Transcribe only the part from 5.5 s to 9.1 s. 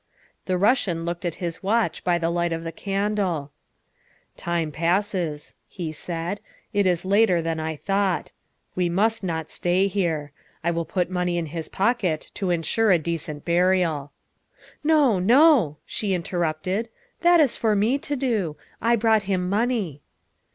he said," it is later than I thought. We